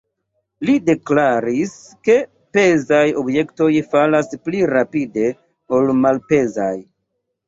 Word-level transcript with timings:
Li 0.67 0.75
deklaris, 0.85 1.73
ke 2.07 2.15
pezaj 2.57 3.01
objektoj 3.23 3.67
falas 3.91 4.31
pli 4.47 4.63
rapide 4.71 5.27
ol 5.81 5.93
malpezaj. 5.99 6.71